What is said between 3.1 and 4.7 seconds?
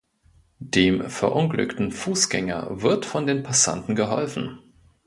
den Passanten geholfen.